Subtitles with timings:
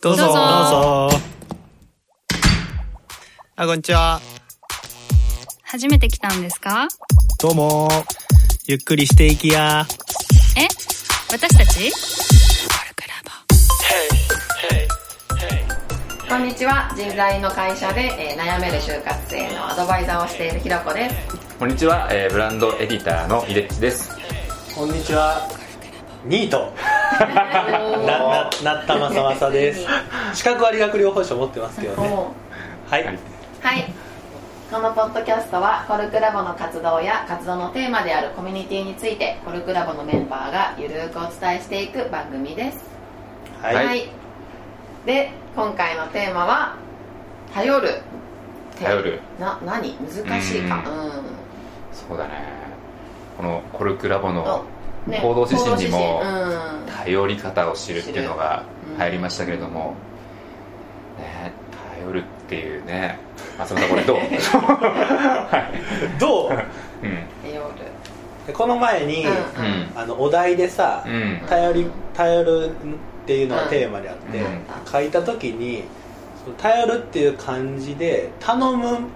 [0.00, 0.24] どうぞ。
[0.24, 0.34] どうぞ。
[0.34, 1.18] どうぞ
[3.56, 4.20] あこんにちは。
[5.62, 6.88] 初めて来たんですか？
[7.40, 7.88] どうも。
[8.66, 9.86] ゆっくりしていきや。
[10.56, 10.66] え？
[11.30, 11.92] 私たち？
[16.28, 16.92] こんにちは。
[16.96, 21.14] 人材の会社で、えー悩める就活生のアドバイザーをしているひろこです。
[21.58, 24.10] こんにちは、えーブランドエディターのイレッチです。
[24.74, 25.48] こんにちは。
[26.24, 26.72] ニート
[27.18, 29.86] なななったまさまさです。
[30.34, 32.08] 資格は理学療法士を持ってますけどね。
[32.08, 32.32] お
[32.90, 33.18] はい、はい。
[33.60, 33.92] はい。
[34.70, 42.84] このポッドキャストはコルクラボの活動や活動のテーマであるコミュニティについてコルクラボのメンバーがゆるーくお伝えしていく番組です。
[43.62, 43.86] はい。
[43.86, 44.08] はい。
[45.06, 46.76] で今回のテーマは
[47.54, 48.02] 「頼る」
[48.78, 49.20] 頼る。
[49.40, 49.96] な何？
[49.96, 50.76] 難しいか。
[50.76, 51.12] うん。
[51.92, 52.44] そうだね。
[53.36, 54.64] このコルクラボのお
[55.08, 55.20] ね。
[55.22, 56.22] 行動指針にも
[57.04, 58.72] 頼り方を知るっていうのが知る。
[58.72, 59.94] うん入りましたけれども、
[61.20, 61.52] ね、
[62.00, 63.16] 頼るっていうね、
[63.56, 64.18] 松本さんこれどう？
[64.18, 65.70] は
[66.16, 66.18] い。
[66.18, 66.50] どう？
[66.50, 66.58] うん。
[67.48, 67.60] 頼
[68.46, 68.52] る。
[68.52, 69.32] この前に、うん。
[69.32, 69.38] うん。
[69.94, 71.40] あのお題でさ、うん。
[71.48, 72.72] 頼り頼るっ
[73.26, 74.62] ていうのがテーマであって、うん。
[74.90, 75.84] 書いた時に
[76.60, 79.06] 頼るっていう漢字で頼むうん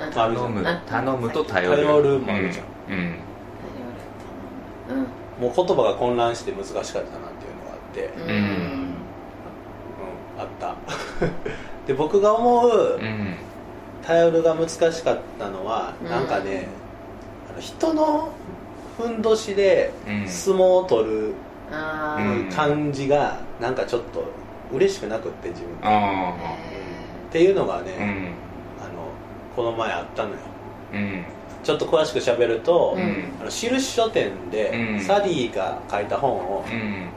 [0.00, 0.60] あるじゃ頼んむ。
[0.60, 1.76] うん、頼むと頼る。
[1.86, 2.94] 頼るもあるじゃん。
[2.94, 3.14] うん。
[5.40, 8.22] もう言葉が混乱して難しかったなっていうのがあって、うん。
[8.22, 8.42] ううん。
[8.42, 8.94] ん
[10.38, 10.74] あった。
[11.86, 13.36] で僕が思ううん。
[14.02, 16.10] 頼るが難しかったのは、うん。
[16.10, 16.66] なんかね
[17.50, 18.30] あの人の
[18.96, 20.28] ふんどしでうん。
[20.28, 21.34] 相撲を取る
[22.54, 24.24] 感じがなんかちょっと
[24.72, 25.80] 嬉しくなくって自分。
[25.80, 26.34] であ
[27.28, 28.02] っていうのがね、あ。
[28.02, 28.08] うん。
[28.10, 29.08] あの
[29.54, 30.36] この前あったのよ。
[30.94, 31.24] うん。
[31.64, 33.32] ちょっと詳しく喋ると、うん。
[33.40, 35.00] あの印書店で、うん。
[35.00, 37.08] サディが書いた本をうん。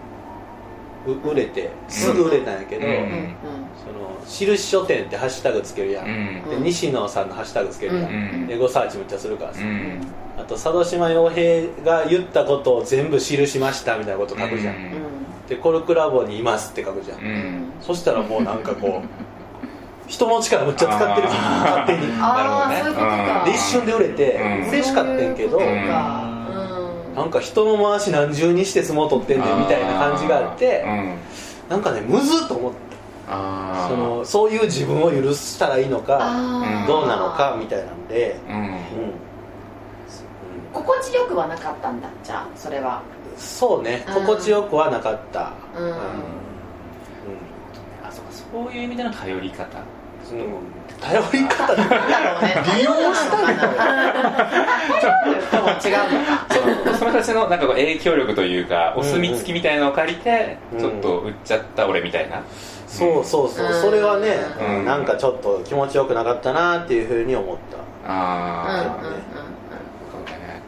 [1.13, 2.93] う売れてすぐ売れたんやけど、うん。
[2.93, 3.35] うん。
[3.77, 6.49] その印書店ってハッシュタグつけるやん、うん。
[6.49, 8.51] で西野さんのハッシュタグつけるやん、うん。
[8.51, 10.01] エゴサーチめっちゃするからさ、うん。
[10.37, 14.91] あと佐渡島洋平が言ったことを全部記しましたみたいなこと書くじゃん、うん。
[15.47, 17.71] でコルクラボにいますって書くじゃん。
[17.81, 19.30] そしたらもうなんかこう
[20.07, 22.13] 人の力むっちゃ使ってる勝手に。
[22.19, 23.43] ああ、そういうことか。
[23.45, 24.69] で一瞬で売れてうん。
[24.69, 31.17] 嬉しかったんやけど、なんか人の回し何重にして相撲取ってんねんみたいな感じがあってうん。
[31.69, 32.77] なんかねむずっと思って
[33.29, 33.89] ああ。
[33.89, 36.17] そのそういう自分を許したらいいのか
[36.87, 38.55] どうなのかみたいなんで、うん。
[38.55, 38.81] うん。
[40.73, 43.01] 心地よくはなかったんだじゃあそれは。
[43.37, 44.05] そうね。
[44.07, 44.13] うん。
[44.25, 45.53] 心地よくはなかった。
[45.77, 45.85] うん。
[45.85, 45.93] うん。
[45.93, 45.97] あ
[48.51, 49.65] そういう意味での頼り方。
[50.31, 53.57] うん頼り方なんだろうね利用したみたい
[55.01, 60.79] 頼るとも違うのか その人たちのなんか影響力というかお墨付きみたいなのを借りてうん。
[60.79, 62.43] ちょっと売っちゃった俺みたいな。
[62.87, 63.65] そうそうそう。
[63.65, 63.81] うん。
[63.81, 64.75] それはねうん。
[64.75, 67.77] うんなんかちょっと気持ちよくなかったなっていうふうに思った。
[67.77, 69.13] うんああうんうん。
[70.11, 70.61] そうね。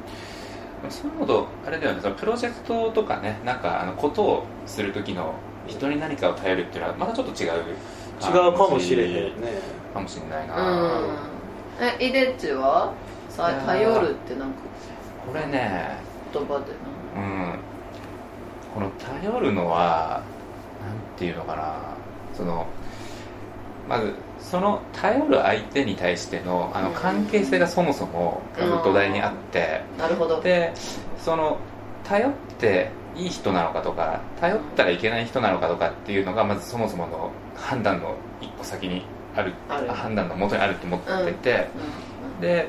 [0.89, 1.99] そういうのとあれだよね。
[2.01, 5.33] そのプロジェクトとかねなんかあのことをする時の
[5.67, 7.51] 人に何かを頼るっていうのはまたちょっと違う
[8.21, 9.59] 違うかもしれへんね。
[9.93, 11.17] かもしれないな、うん。
[11.81, 12.93] えイデッチは？
[13.29, 14.55] さ頼るってなんか？
[15.27, 15.97] これね。
[16.33, 16.65] 言葉で
[17.15, 17.59] うん。
[18.73, 20.23] この頼るのは
[20.85, 21.75] なんていうのかな。
[22.35, 22.65] その
[23.87, 26.95] まずその頼る相手に対してのあのうん。
[26.95, 28.41] 関係性がそもそも
[28.83, 30.41] 土台にあって、ななるほど。
[30.41, 30.73] で
[31.17, 31.57] その
[32.03, 39.87] 頼っていい人なのかとか頼ったらいけない人なのかとかっていうのがまずそもそもの判断の一個先にあるある。
[39.89, 41.69] 判断の元にあると思ってて、
[42.37, 42.67] うんで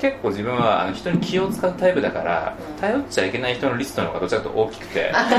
[0.00, 2.80] 結構自分はあの人に気を使うタイプだから、うん。
[2.80, 5.12] 頼っちゃいけない人のリストの方がどちらかと大きくて。
[5.12, 5.34] そんな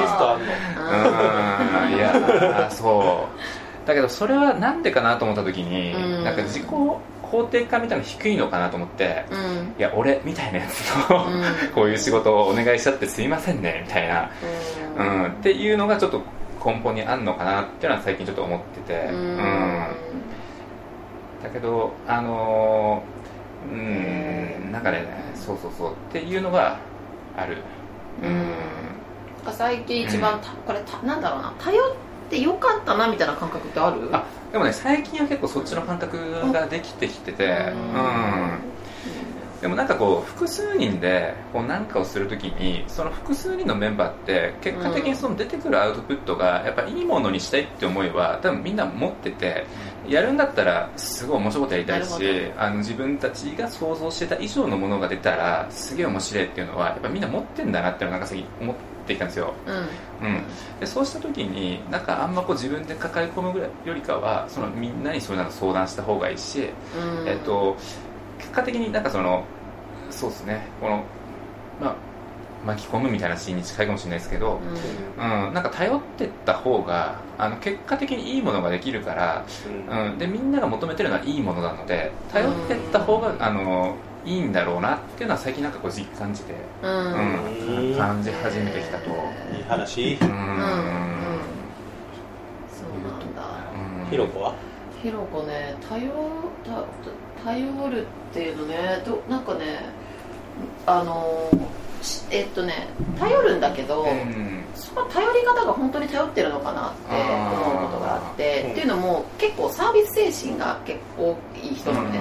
[0.00, 0.46] リストあんの？
[0.46, 1.96] うーん。
[1.96, 3.26] いやーそ
[3.84, 3.88] う。
[3.88, 6.24] だけどそれはなんでかなと思った時に、うん。
[6.24, 6.64] なんか自己
[7.42, 9.74] 肯定感みたいなの低いのかなと思って、うん。
[9.78, 11.42] いや俺みたいなやつと、うん。
[11.74, 14.30] こういう仕事をお願いしちゃってすいませんねみたいな、
[14.96, 15.22] ううん。
[15.22, 16.22] んっていうのがちょっと
[16.64, 19.18] 根本にあんのかなっていうのは最近ちょっと思ってて、うん。
[19.18, 19.38] うん。
[21.42, 23.76] だけどあのーう
[24.68, 25.04] んなんかね
[25.34, 25.92] そうそうそう。
[25.92, 26.76] っていうのが
[27.36, 27.58] ある。
[28.22, 29.52] うん。
[29.52, 31.52] 最近一番たこれたなんだろうな。
[31.58, 34.08] 頼ってよかったなみたいな感覚ってある？
[34.12, 37.50] あでもね最近は結構そっちの感覚ができてきててうん。
[37.50, 38.58] うん。
[39.60, 49.64] でもなんかこう複数人でこう何かをするときにその複数人のメンバーって結果的にその出てくるアウトプットがやっぱいいものにしたいって思いは多分みんな持ってて
[50.08, 60.26] やるんだったらすごい面白いことやりたいしあの自分たちが想像してた以上のものが出たらすげえ面白いっていうのはやっぱみんな持ってんだなっていうのをなんか先思ってきたんですよ、うん。
[60.26, 60.42] うん、
[60.80, 66.68] でそうした時になんかあんまこう自分で抱え込むぐらいよりかはそのみんなにそういうのを相談した方がいいし、
[67.22, 67.28] うん。
[67.28, 67.76] えっと、
[68.38, 69.44] 結果的になんかその
[70.10, 70.66] そうですね。
[70.80, 71.04] この、
[71.80, 71.96] まあ、
[72.66, 74.60] 巻き込むみたいなシーンに近いかもしれないですけど、
[75.18, 79.44] うんうん、なんか頼ってった方があの結果的にいいものができるから、
[79.90, 86.90] うん、でみんなが求めてるのはいいものなので頼ってった方が、あのいいんだろうなっていうのは最近なんかこう実感じて、うん。
[86.90, 89.10] ううんん、感じ始めてきたと。
[89.10, 90.18] いい話。
[90.22, 90.28] うん。
[90.28, 90.36] うん。
[92.70, 93.42] そうなんだ。
[94.02, 94.10] うん。
[94.10, 94.54] ひろこは？
[95.02, 96.10] ひろこね頼
[96.64, 96.84] た
[97.44, 99.80] 頼るっていうのねどなんかね
[100.86, 101.56] あのし
[102.30, 104.64] えっとね頼るんだけど、うん。
[104.74, 112.20] その頼り方が本当に頼ってるのかなって思うことがあってっていうのも結構サービス精神が結構いい人なのね、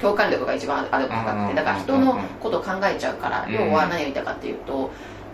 [0.00, 4.90] 共感力が一番ある高くてだから人のことを考えちゃうからうん要は何を言いたかっていうと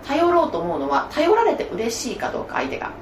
[0.07, 2.93] 頼ろうと思うのは頼られて嬉しいかどうか相手が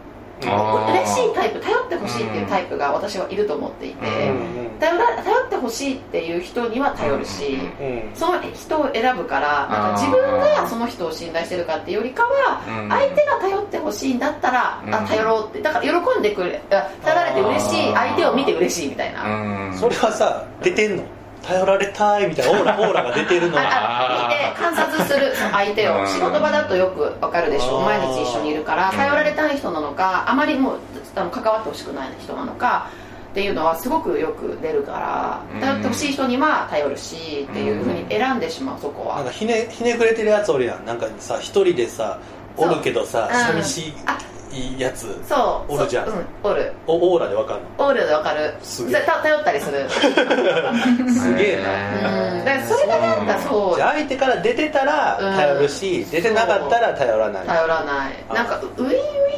[0.49, 4.79] 嬉しいタイプ頼ってほしいっていうタイプが私はいると思っていてうん。
[4.81, 8.11] 頼ら頼ってほしいっていう人には頼るしうん。
[8.15, 12.89] その人を選ぶからなんか自分がその人を信頼してるかっていうよりかはうん。
[12.89, 14.95] 相手が頼ってほしいんだったら、うん。
[14.95, 19.79] あ頼ろうってだから喜んでくれあ頼られて嬉しい相手を見て嬉しいみたいな、うん。
[19.79, 21.03] それはさ出てんの？
[21.43, 24.20] 頼られたいみたいなオーラオーラが出てるのあは
[24.59, 26.03] 観察する 相手うん。
[26.03, 27.99] を仕事場だとよくわかるでしょあー。
[28.01, 28.91] 毎日一緒にいるから。
[28.91, 28.97] うん。
[28.97, 30.79] 頼られたい人なのかあまりもう
[31.17, 32.87] あの関わってほしくない人なのか
[33.31, 35.39] っていうのはすごくよく出るから。
[35.55, 35.61] うん。
[35.61, 39.17] 頼ってほしい人には頼るしっていうふうに選んでしまうそこは。
[39.17, 40.85] なんかひねひねくれてるやつおるやん。
[40.85, 42.19] なんかさ一人でさ
[42.57, 44.19] おるけどさ寂しあ
[44.53, 45.75] いやつそう。
[45.75, 46.07] おるじゃん。
[46.07, 46.73] そううんおる。
[46.87, 47.87] おオーラでわかるの？
[47.87, 48.55] オールでわかる。
[48.63, 49.01] すげえ。
[49.03, 49.89] た頼ったりする。
[49.91, 52.39] すげえな。
[52.39, 52.45] うん。
[52.45, 53.77] だからそれがなんかそう。
[53.77, 57.47] じゃあ相手から出てたら頼るし、出てなかったら頼らない。
[57.47, 58.13] 頼らない。
[58.29, 58.35] あ。
[58.35, 58.91] なんかウィンウ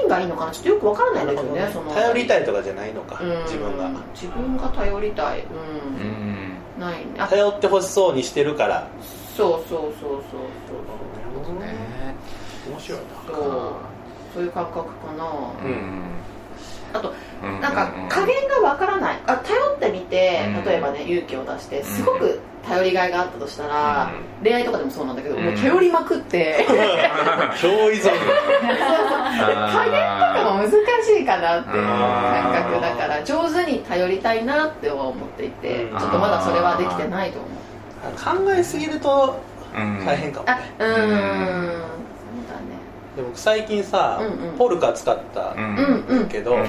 [0.03, 0.51] ィンがいいのかな？
[0.53, 1.93] ちょっとよくわからないんだけどねその。
[1.93, 3.43] 頼りたいとかじゃないのか、うん。
[3.45, 3.91] 自分が。
[4.15, 5.41] 自分が頼りたい。
[5.41, 6.57] うん、うん。
[6.81, 7.05] ないね。
[7.19, 7.27] あ。
[7.29, 8.87] 頼ってほしそうにしてるから。
[9.37, 11.61] そうそうそうそうそう。
[11.61, 11.75] ね。
[12.71, 13.73] 面白いそう
[14.35, 16.03] そういう感覚かな、うん
[16.95, 19.19] あとうんなんか加減がわからない。
[19.27, 20.65] あ頼ってみてうん。
[20.65, 22.39] 例えばね勇気を出してすごく
[22.69, 24.13] 頼りがいがあったとしたら、
[24.43, 26.65] 恋愛とかでもそうなんだけど、もう頼りまくって。
[27.61, 28.11] 共依存加
[29.91, 30.75] 減とかも難し
[31.21, 35.99] いかなっていう感覚だから上手に頼りたいなって思っていてうん。
[35.99, 38.45] ちょっとまだそれはできてないと思う。
[38.45, 39.41] 考えすぎると
[39.75, 40.05] うん。
[40.05, 41.92] 大変かも、あうーん
[43.17, 44.57] でも最近さ、うんうん。
[44.57, 45.55] ポルカ使った
[46.31, 46.61] けど、うん。
[46.61, 46.69] うん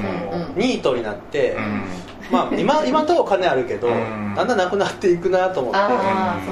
[0.57, 1.83] ニートになって、うん。
[2.31, 4.33] まあ今今とお金あるけど、うん。
[4.35, 5.79] だんだんなくなっていくなと思って、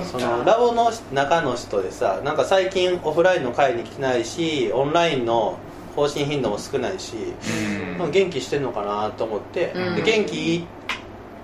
[0.05, 5.57] そのラボの中の人でさなんか最近オフラインの会に来てないしオンラインの
[5.95, 7.15] 更新頻度も少ないし、
[7.99, 8.11] うん。
[8.11, 9.95] 元気してんのかなと思って、うん。
[9.95, 10.65] で元気？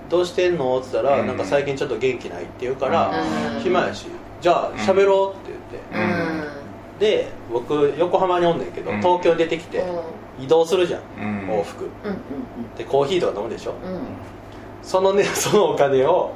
[0.10, 0.80] どうしてんの？
[0.80, 1.28] って言ったら、うん。
[1.28, 3.12] なんか最近ちょっと元気ないって言うから、
[3.56, 3.60] うん。
[3.60, 4.06] 暇やし
[4.40, 6.27] じゃあ喋ろうって言って、うん
[7.00, 8.98] で僕横浜におんねんけど、うん。
[8.98, 9.84] 東京出てきて
[10.40, 11.50] 移動するじゃん、うん。
[11.50, 11.86] 往復。
[12.04, 12.12] うん。
[12.12, 12.18] うん
[12.78, 13.74] でコーヒーとか飲むでしょ。
[13.84, 13.94] うん。
[13.94, 14.02] うん
[14.84, 16.32] そのね そのお金を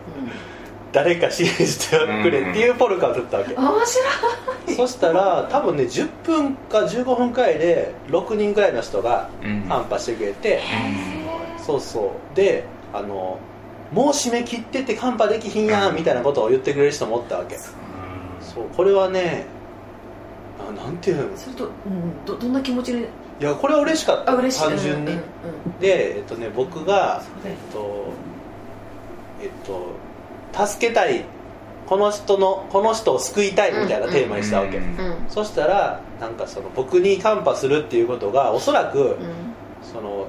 [0.91, 4.05] 誰か支援してくれっていうポルカを取ったわけ、面白
[4.67, 4.75] い。
[4.75, 9.61] そしたら多分ね10分か15分くらいで6人くらいの人がうん。
[9.69, 10.59] カンパしてくれて、
[11.57, 12.35] そうそう。
[12.35, 13.37] であの
[13.93, 17.57] もう締め切っててカンパできひんやんみたいなことを言ってくれる人もおったわけ。
[17.57, 17.71] そ
[18.61, 19.45] うこれはね
[20.71, 21.37] あなんていうの？
[21.37, 23.03] それと、うん、どどんな気持ちでい
[23.39, 24.31] やこれは嬉しかった。
[24.31, 24.63] あ嬉しい。
[24.63, 25.23] 単純に、うんうん
[25.79, 28.05] で、えっとね、僕がえっと
[29.41, 31.25] えっと助けたい
[31.87, 39.17] この人のこの人を救いたいみたいなテーマにしたわけ、うんうんそしたらなんかその僕にカンパするっていうことがおそらく、うん
[39.81, 40.27] その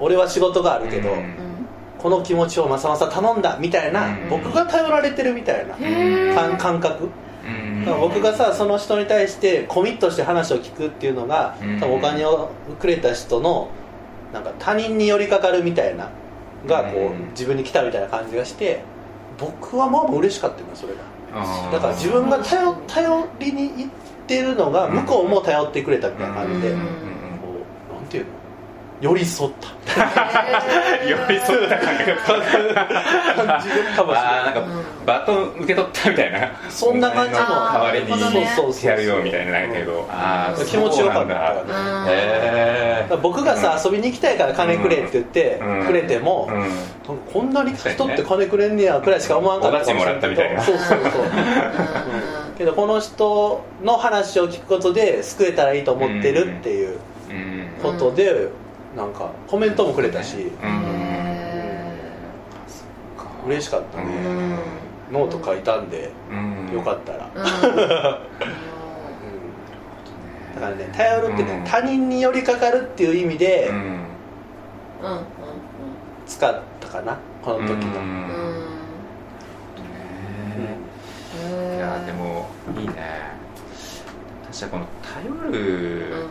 [0.00, 1.34] 俺は仕事があるけど、うん。
[1.98, 4.28] この気持ちをまさまさ頼んだみたいな、うん。
[4.28, 5.76] 僕が頼られてるみたいな
[6.34, 7.08] 感感覚、
[7.92, 11.80] 僕がさその人に対してコミットして話を聞くっていうのが、うん。
[11.80, 12.50] 多分お金を
[12.80, 13.68] くれた人の
[14.32, 16.10] なんか他人に寄りかかるみたいな
[16.66, 17.30] がこう、うん。
[17.30, 18.82] 自分に来たみたいな感じがして
[19.38, 21.14] 僕はまあまあ嬉しかったよねそれが。
[21.72, 23.88] だから自分が頼頼りに行っ
[24.26, 26.86] てるのが向こうも頼ってくれたみたいな感じで、うんこ
[27.90, 28.30] うなんていうの
[29.04, 29.68] 寄り添った。
[31.06, 32.16] 寄り添った感じる
[33.94, 34.54] かもしれないん。
[34.54, 34.62] か
[35.04, 36.50] バトン受け取ったみたいな。
[36.70, 40.08] そんな感じの代わりにやるよみたいなけど。
[40.66, 41.26] 気持ちよかっ
[43.08, 43.16] た。
[43.18, 45.86] 僕がさ、遊びに行きたいから金くれって言って、うん。
[45.86, 46.54] くれても、う
[47.12, 47.18] ん。
[47.30, 50.62] こんなに人って金くれんねやくらいしか思わんかったかもらったみたいな。
[50.62, 51.02] そうそうそう、う。
[51.02, 51.10] ん。
[52.56, 56.96] けどこの人の話を聞くことで救えたらいいと思ってるっていう
[57.28, 57.68] うん。
[57.82, 58.48] ことで、
[58.96, 60.94] なんかコメントもくれたし、うん
[63.46, 64.58] 嬉しかったね、うん。
[65.12, 66.72] ノート書いたんで、うん。
[66.72, 67.42] よかったら、 だ
[70.60, 71.64] からね頼るってね、うん。
[71.64, 73.70] 他人に寄りかかるっていう意味で
[76.26, 78.00] 使ったかなこの時の、
[81.76, 82.48] いやでも
[82.78, 82.94] いいね。
[84.50, 86.26] 確かこの頼る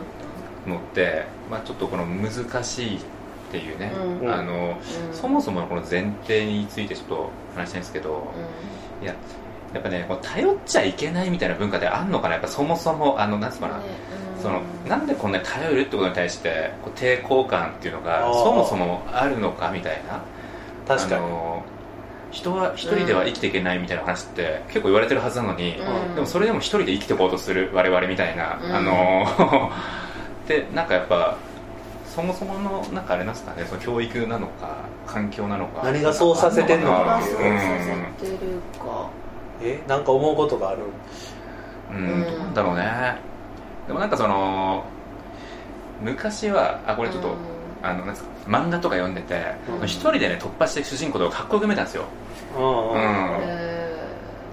[0.66, 3.00] のって、まあ、ちょっとこの難しいっ
[3.50, 3.92] ていうね、
[4.22, 4.32] うん。
[4.32, 4.76] あの
[5.12, 8.32] そもそものこの前提についてちょっと話したいんですけど、
[9.02, 9.14] いや
[9.72, 12.34] やっぱねこう頼っちゃいけないみたいな文化であんのかな？
[12.34, 13.82] やっぱそもそもあのなんつうのかな、
[14.40, 20.22] そのなんでこんなに頼るってことに対してこう抵抗感っていうのがそもそもあるのかみたいな。
[20.86, 21.64] 確かに、あの
[22.30, 26.14] 人は一人では生きていけないみたいな話って結構言われてるはずなのに、うん。
[26.16, 28.74] でもそれでも一人で生きていこうとする我々みたいな、うん。
[28.74, 29.70] あの
[30.48, 31.36] でなんかやっぱ
[32.14, 33.64] そもそものなんかあれなんですかね？
[33.66, 35.82] その教育なのか環境なのか。
[35.82, 37.20] 何がそうさせてんのかなう。
[37.20, 39.08] んせてるか。
[39.62, 39.82] え？
[39.88, 40.78] なんか思うことがある。
[41.90, 43.16] うん、うんどうなんだろうね。
[43.86, 44.84] でもなんかその
[46.02, 47.34] 昔はあこれちょっと、
[47.82, 48.30] あのなんですか？
[48.46, 49.42] 漫画とか読んでて
[49.80, 49.86] うん。
[49.86, 52.04] 一、人でね突破して主人公とかかっこよく見えたんですよ。
[52.56, 52.98] うんうん、うん。
[53.42, 54.04] へ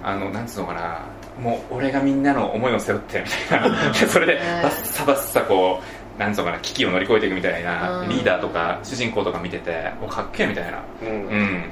[0.03, 1.01] あのなんつうのかな
[1.39, 3.91] もう俺がみんなの思いを背負ってみたいな。
[3.91, 4.39] で それでね。
[4.63, 5.79] バッサバッサこ
[6.17, 8.09] うなんつうのかな危機を乗り越えていくみたいな、うん。
[8.09, 10.79] リーダーとか主人公とか見てておかっけえみたいな。
[11.01, 11.07] うん。
[11.07, 11.63] うん。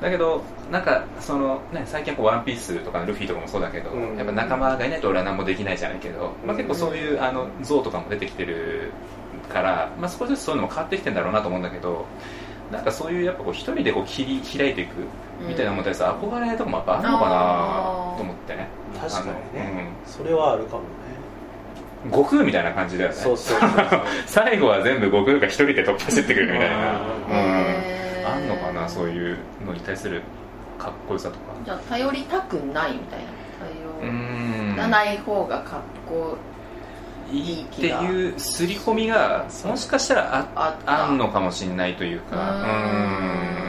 [0.00, 4.16] だけどなんかそのね最近こうワンピースとかルフィとかもそうだけど、うん。
[4.16, 8.92] やっぱ仲間がいないと俺は何もできないじゃないけど、まあ、結構そういうあの像とかも出てきてる
[9.50, 12.06] から、まあ、少しずつそういうのも変わってきてんだろうなと思うんだけど
[12.72, 14.94] なんかそういうやっぱこう一人でこう切り開いていく
[15.46, 18.56] みたいなものに対する憧れとかもやっぱあるのかなと思って。
[18.56, 18.68] ね
[19.00, 20.86] 確かにね、あのそれはあるかもね。
[22.04, 23.16] うん悟空みたいな感じだよね。
[23.16, 23.70] そうそうそう
[24.26, 26.76] 最後は全部悟空が一人で突破してってくるみたいな、
[27.28, 28.26] うん。
[28.26, 29.36] あんのかなそういう
[29.66, 30.22] のに対する
[30.78, 31.40] かっこよさとか。
[31.62, 33.26] じゃあ頼りたくないみたいな。
[34.00, 34.76] う頼ん。
[34.76, 36.38] らない方がかっこ
[37.32, 42.36] いいっていう刷り込みがもしかしたらああったあんのかもしれないというか。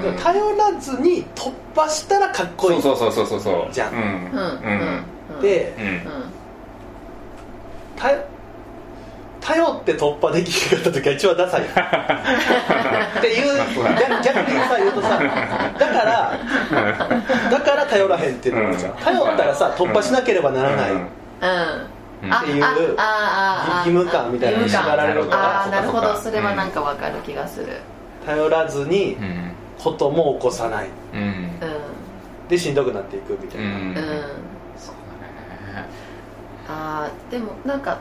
[0.01, 0.11] うん。
[0.11, 0.17] うん。
[0.17, 2.81] 頼らずに突破したらかっこいい。
[2.81, 3.93] そうそうそうそうそうじゃん。
[3.93, 4.01] うん。
[5.33, 5.41] うん。
[5.41, 5.85] でうん。
[5.85, 6.01] うん。
[7.95, 8.17] 頼
[9.41, 11.65] 頼って突破できなかった時が一番ダサい っ
[13.21, 13.57] ていう
[14.23, 15.19] 逆逆にさ言うとさ
[15.79, 16.39] だから
[17.49, 18.71] だから頼らへんっていうのゃん。
[18.71, 18.77] うん。
[18.77, 20.97] 頼ったらさ突破しなければならない、うん。
[20.97, 21.05] うん。
[21.05, 21.07] うん
[21.41, 21.87] あ
[22.21, 23.03] っていうああ
[23.71, 25.35] ああ義務感みたいなのに縛られるか。
[25.35, 26.15] らああなるほど。
[26.15, 27.67] それはなんかわかる気がする。
[28.25, 29.51] 頼らずにうん。
[29.79, 30.89] ことも起こさない。
[31.13, 31.19] うん。
[31.19, 31.51] うん
[32.47, 33.87] でしんどくなっていくみたいな、うん。
[33.87, 33.93] うん。
[33.95, 35.87] そうだね。
[36.67, 37.99] あーでもなんか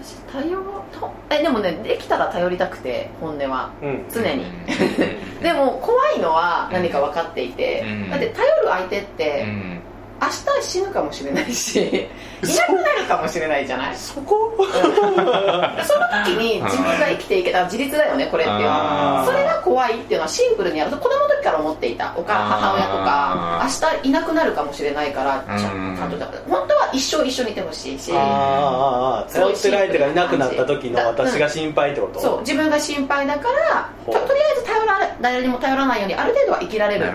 [0.00, 3.72] 私頼とえでもねできたら頼りたくて本音は。
[3.82, 4.04] うん。
[4.10, 4.44] 常に。
[4.44, 5.42] うん。
[5.42, 8.10] でも怖いのは何か分かっていて、うん。
[8.10, 9.80] だって頼る相手って、うん
[10.22, 13.96] 明日死ぬかもしれないし いなくなるかもしれないじゃない？
[13.96, 14.52] そこ？
[14.58, 18.60] その時に自分が生きていけた自立だよねこれっていう。
[18.60, 20.90] のはそれが怖いっていうのはシンプルにやる。
[20.90, 22.12] と子供の時から思っていた。
[22.16, 23.60] お母母親とか
[24.02, 25.94] 明日いなくなるかもしれないからちゃうん。
[25.94, 26.16] んちゃんと
[26.48, 29.32] 本当は一生一緒にいてほしいしあーあーあー。
[29.34, 37.06] 頼ってる相手がいなくなった時の私が心配ってこと、そう自分が心配だからととりあえず頼られ誰にも頼らないようにある程度は生きられる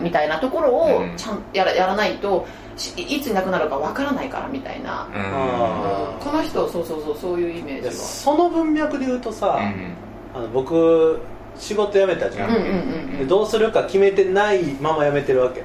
[0.00, 1.16] みたいなところをうん。
[1.16, 2.53] ちゃんとやらやらないとし
[2.96, 5.08] いついなくなるかわからないからみたいな、
[6.20, 7.92] この人そうそうそうそういうイメージは。
[7.92, 9.94] その文脈で言うとさ、うん。
[10.34, 11.20] あの僕
[11.56, 12.66] 仕事辞めたじゃん、うんうんう
[13.14, 13.18] ん。
[13.18, 15.62] でどうするか決めてないまま辞めてるわけ、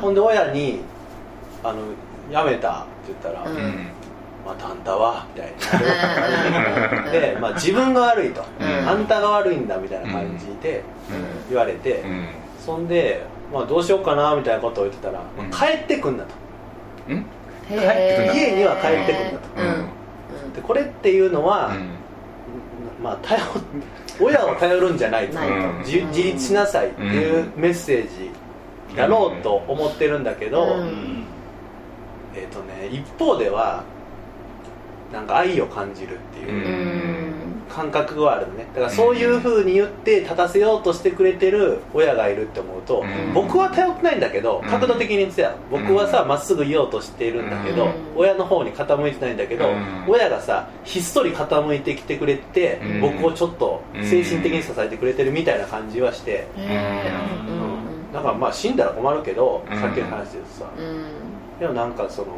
[0.00, 0.80] ほんで親に
[1.62, 1.80] 「あの
[2.30, 3.56] 辞めた」って言ったら「うん。
[3.56, 3.88] うん
[4.44, 7.08] またあんたは」みたいな。
[7.08, 8.88] あで、まあ、自分が悪いと、うん。
[8.88, 10.82] あんたが悪いんだみたいな感じで
[11.48, 12.26] 言われて、うん。
[12.58, 13.22] そんで、
[13.52, 15.50] まあ、どうしようかなみたいなことを言ってたら、うん。
[15.50, 16.30] 帰ってくんだと。
[17.08, 17.24] うん？
[17.68, 18.34] 帰ってくんだ。
[18.34, 19.78] 家には帰ってくんだと。
[20.44, 20.52] うん。
[20.54, 21.88] でこれっていうのは、うん。
[23.02, 23.40] まあ、頼
[24.20, 25.38] 親を頼るんじゃないと、
[25.84, 28.30] 自自立しなさいっていうメッセージ
[28.96, 31.24] だろうと思ってるんだけど、うん。
[32.34, 33.82] えーとね、一方では
[35.12, 36.48] なんか愛を感じるってう。
[36.48, 38.66] いう、ん感覚があるのね。
[38.74, 43.32] だからそういうふうに言って立たせようとしてくれてる親がいるって思うと、うん。
[43.32, 44.70] 僕は頼ってないんだけどうん。
[44.70, 45.54] 角度的に言ってたよ。
[45.70, 47.92] 僕はさまっすぐ言おうとしているんだけど、うん。
[48.16, 50.04] 親の方に傾いてないんだけど、うん。
[50.08, 53.00] 親がさひっそり傾いてきてくれて、うん。
[53.00, 56.64] 僕をちょっと精神的に支えてくれてるみたいな感じはして、うん。
[56.64, 58.12] うん。
[58.12, 59.80] だからまあ死んだら困るけど、うん。
[59.80, 60.66] さっきの話でさ。
[60.76, 61.58] うん。
[61.58, 62.28] でもなんかその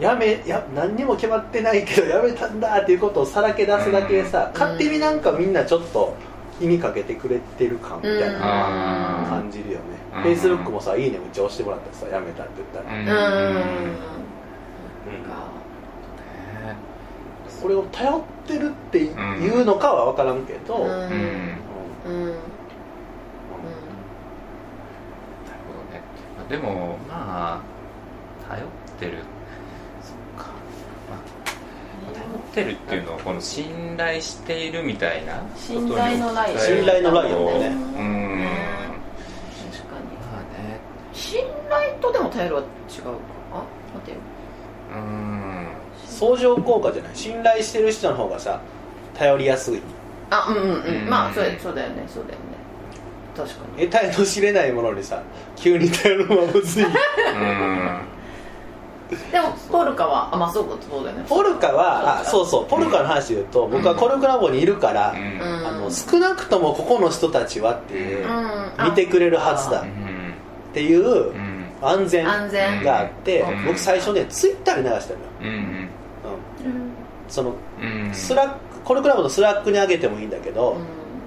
[0.00, 4.60] やめや何にも決まってないけどやめたんだっていうことをさらけ出すだけでさ、うん。
[4.60, 6.14] 勝手になんかみんなちょっと
[6.58, 9.84] 気にかけてくれてる感みたいなあ感じるよね、
[10.16, 10.22] うん。
[10.22, 13.06] フェイスブックもさ「いいね」めっちゃ押してもらってさやめたって言ったら、うん。
[13.08, 13.14] うん。
[13.14, 13.96] うん。
[17.62, 20.82] これを頼ってるっていうのかは分からんけど、うん。
[20.82, 20.88] うん。
[20.90, 21.08] うん。
[21.08, 21.10] うん。
[21.10, 22.30] うん。
[22.30, 22.42] なる
[25.66, 26.02] ほどね。
[26.48, 27.62] でもまあ
[28.48, 28.66] 頼っ
[29.00, 29.18] てる
[30.00, 30.52] そっか、
[31.10, 32.26] まあ、頼
[32.62, 37.66] ってるっていうのはこの信頼しているみたいな信頼のライン信頼のラインだよね。
[37.66, 38.48] うん。
[39.70, 40.06] 確かに。
[40.16, 40.80] まあね。
[41.12, 43.10] 信頼とでも頼るは違うか
[43.52, 43.62] あ
[43.94, 44.16] 待てよ
[44.94, 45.68] うん。
[46.06, 47.14] 相乗効果じゃない？
[47.14, 48.60] 信頼してる人の方がさ
[49.14, 49.82] 頼りやすい。
[50.30, 52.44] あうんうんうん、うんまあそうそうだよねそうだよね。
[53.36, 53.82] 確かに。
[53.88, 55.22] 得体の知れないものにさ
[55.56, 56.84] 急に頼るのはむずい。
[56.84, 58.00] うん
[59.08, 61.24] でもポルカはあまあそうかそうだよね。
[61.28, 68.84] ポルカはあそうそうポルカの話で言うと僕はコルクラボにいるから、あの少なくともここの人たちはっていう、うん。
[68.86, 69.82] 見てくれるはずだ。
[69.82, 69.88] うん。
[69.88, 69.92] っ
[70.74, 71.66] ていううん。
[71.80, 72.82] 安全安全。
[72.82, 73.66] があって、うん。
[73.66, 75.88] 僕最初ねツイッターに流したのよ、うんうん、
[77.28, 78.14] そのうん。
[78.14, 80.76] スラックコルクラボのスラックに上げてもいいんだけど、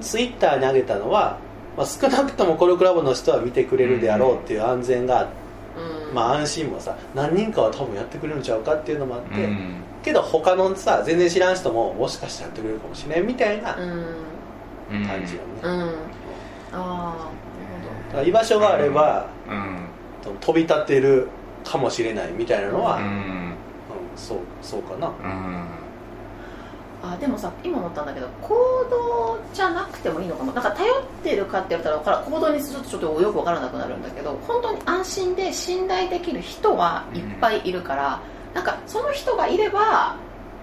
[0.01, 1.37] ツイッターに上げたのは、
[1.77, 5.33] まあ、少なくともコルクラボの人は見てくれるであろうっていう安全があって、
[5.77, 6.15] うん。
[6.15, 9.75] まあ安心もさ何人かは多分やってくれるんちゃうかっていうのもあって、うん。
[10.03, 15.79] けど他のさ全然知らん人ももしかしたらやってくれるかもしれんみたいな感じよね、うん。
[15.79, 15.93] だ
[16.73, 17.29] あ
[18.11, 19.89] から居場所があれば、うん。
[20.41, 21.27] 飛び立てる
[21.63, 23.53] かもしれないみたいなのは、ううんん
[24.15, 25.07] そうそうかな。
[25.07, 25.78] うん
[27.01, 28.55] ああでもさ今思ったんだけど行
[28.89, 30.51] 動じゃなくてもいいのかも。
[30.51, 38.21] なんか頼ってるかって言われたら行動にするとちょっとよく分からなくなるんだけど本当に安心で信頼できる人はいっぱいいるから、
[38.53, 40.17] なんかその人がいれば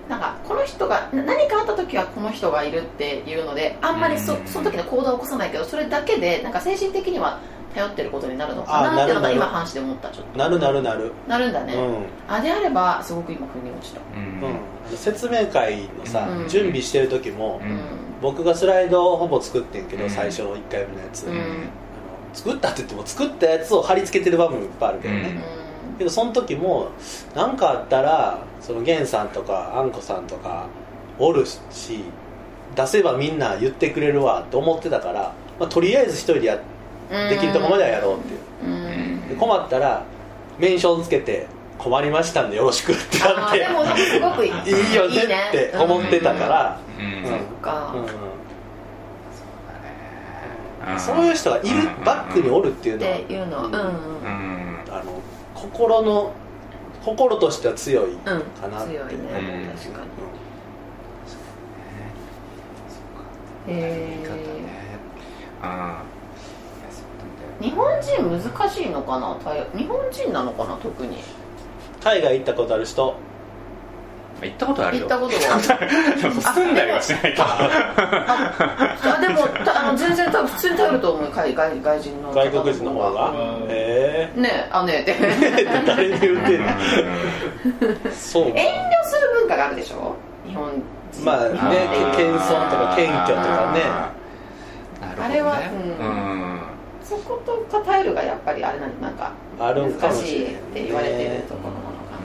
[0.09, 7.41] なんかこの人がな何かあった時はこの人がいるっていうのであんまりその時の行動を起こさないけどそれだけでなんか精神的には
[7.77, 10.39] 頼ってることになるのかなって今話して思ったちょっと。
[10.39, 12.07] なるなるなる、なるんだね、うん。
[12.27, 14.01] あであればすごく今腑に落ちた。
[14.15, 14.91] うん。
[14.91, 16.49] うん、説明会のさ、うん。
[16.49, 17.81] 準備してる時も、うん。
[18.23, 20.11] 僕がスライドをほぼ作ってんけど、うん。
[20.11, 21.33] 最初の1回目のやつ、うん。
[21.33, 21.43] あの
[22.33, 25.43] 作ったって言っても作ったやつを貼り付けてる場面もいっぱいあるけどね、
[25.91, 25.99] うん。
[25.99, 26.89] けどその時も
[27.35, 30.67] 何かあったらそのゲンさんとかあんこさんとか
[31.19, 32.05] おるし
[32.75, 36.61] 出せばみんな言ってくれるわって思ってたから、まあ、とりあえず一人でや
[37.11, 38.41] できるとこまではやろうっていう。
[38.65, 39.29] うん。
[39.29, 40.05] で困ったら
[40.59, 41.47] メンションつけて
[41.79, 43.65] 困りましたんでよろしくってあなって。
[43.65, 44.53] ーでもすごくいい。
[44.53, 45.17] いいよね
[45.49, 46.81] って思ってたから、
[50.99, 52.05] そういう人がいるうん。
[52.05, 53.73] バックにおるっていうっのは、ていうのはうん。
[53.73, 53.79] うん。
[54.91, 55.21] あの
[55.55, 56.33] 心の
[57.05, 58.95] 心としては強いうん、うん、かなって。
[58.95, 59.79] 強いね、うん。
[59.79, 60.27] 確かに
[63.69, 64.43] へやり方ね。
[64.43, 64.99] え
[65.63, 66.03] あ
[67.61, 69.37] 日本人難しいのかな？
[69.77, 70.77] 日本人なのかな？
[70.77, 71.19] 特に。
[72.03, 73.17] 海外行ったことある人？
[74.43, 75.07] 行ったことあるよ。
[75.07, 81.31] 行ったことがあるでも住んだりはしないからあでもたあの全然多分普通に頼ると思う。
[81.33, 83.31] 海外外人の外国人の方が？
[83.31, 83.37] うん。
[83.71, 85.05] へねえあね。
[85.09, 85.17] えって
[85.63, 86.69] え誰に言ってんの？
[88.13, 88.49] そう。
[88.49, 88.59] 遠慮
[89.05, 90.15] する文化があるでしょ？
[90.47, 91.25] 日本人。
[91.25, 91.55] まあね
[92.15, 93.81] 謙遜とか謙虚とかね。
[95.01, 95.25] なるほどね。
[95.25, 96.56] あれはううんん
[97.09, 102.17] そことか頼るがやっぱりあれなんなんかあるんかも難しいって言われてるところなのかな。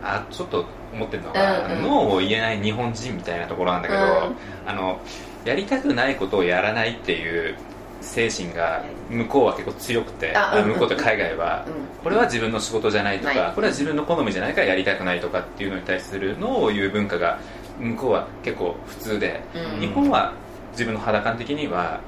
[0.00, 1.82] あちょっと思ってるのが、うんうん。
[1.82, 4.36] ノーを言えない日本人みたいなところなんだけど、うん。
[4.66, 5.00] あの
[5.44, 7.56] やりたくないことをやらないっていう
[8.00, 10.68] 精神が向こうは結構強くて、あうんうん。
[10.74, 11.72] 向こうと海外は、うん。
[12.04, 17.38] これは自分の仕事じゃないとか、これは自分の好みじゃないからやりたくないとかっていうのに対するノーを言う文化が
[17.78, 19.80] 向こうは結構普通で、うん。
[19.80, 20.32] 日本は
[20.78, 22.00] 自分の肌感的には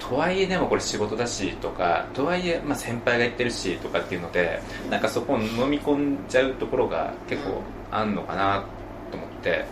[0.00, 4.60] とはいえでもこれ仕事だしとかとはいえまあ先輩が言ってるしとかっていうので
[4.90, 7.62] なんかそこを飲み込んじゃうところが結構
[7.92, 8.64] あんのかな
[9.12, 9.64] と思って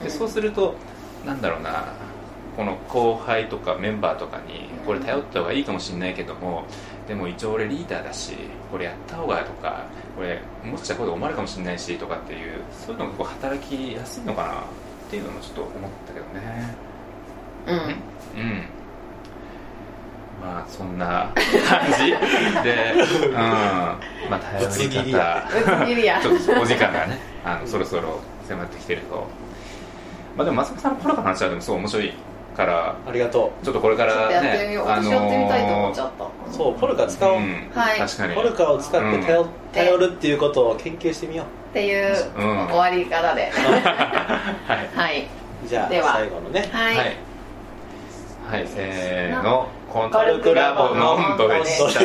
[0.00, 0.04] うん。
[0.04, 0.74] でそうすると
[1.26, 1.92] なんだろうな
[2.56, 6.64] この後輩とかメンバーとかにこれ頼った方がいいかもしれないけども
[7.06, 8.32] でも一応俺リーダーだし
[8.70, 9.84] これやった方がとか
[10.16, 14.64] これもしかしたらこう思われるかもしれないしとかっていうそういうのがこう働きやすいのかなっ
[15.12, 16.74] っていうのもちょっと思ったけどね
[17.66, 17.76] うん。
[17.76, 18.64] うん。
[20.40, 22.10] まあそんな感じ。
[22.62, 22.94] で、
[23.26, 23.98] うん、ま
[24.32, 25.12] あ頼ぶつ切り方。
[25.12, 26.20] りやぶつ切りや。
[26.20, 29.26] ちょっとお時間がねあのそろそろ迫ってきてると。
[30.36, 32.12] まあでも松本さんのコロナの話はでもすごい面白い
[32.56, 37.98] からありがとちょっとこれからとやってみよう、ね私やってみたいと思っちゃっった、うそうポルカ使おう、ん、はい。
[37.98, 38.34] 確かに。
[38.34, 39.48] ポルカを使って頼,、うん。
[39.72, 42.68] 頼るっていうことを研究してみよっていううん。
[42.68, 44.96] 終わり方で、 はい。
[44.96, 45.28] はい、
[45.64, 46.12] うじゃあでは。
[46.14, 46.68] 最後のね。
[46.72, 47.16] はい、
[48.48, 52.00] はい、はい、せーのコンコルクラボの温度でした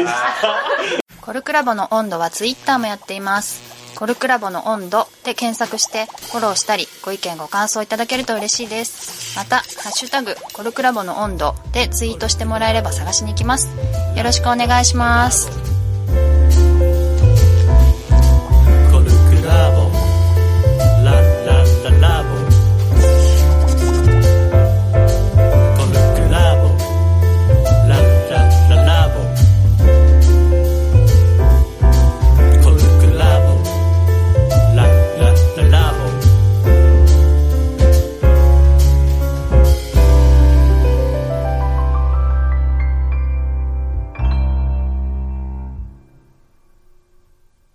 [1.22, 3.78] コルクラボの温度はツイッターもやっています。
[3.98, 9.36] コルクラボの温度で検索してフォローしたりご意見ご感想いただけると嬉しいです。
[9.38, 13.70] また、ハッシュタグコルクラボの温度でツイートしてもらえれば探しに行きます。
[14.16, 15.67] よろしくお願いします。